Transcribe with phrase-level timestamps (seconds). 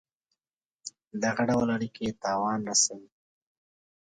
[1.23, 3.09] دغه ډول اړېکي تاوان رسوي.